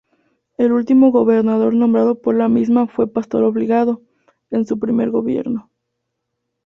El 0.57 0.71
último 0.71 1.11
gobernador 1.11 1.75
nombrado 1.75 2.19
por 2.19 2.33
la 2.35 2.49
misma 2.49 2.87
fue 2.87 3.05
Pastor 3.13 3.43
Obligado, 3.43 4.01
en 4.49 4.65
su 4.65 4.79
primer 4.79 5.11
gobierno. 5.11 5.69